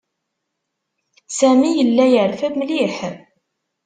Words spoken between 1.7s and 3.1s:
yella yerfa mliḥ.